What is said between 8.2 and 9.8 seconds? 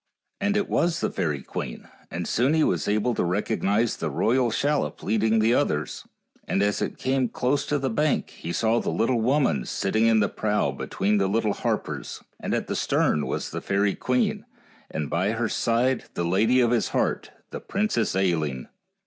he saw the little woman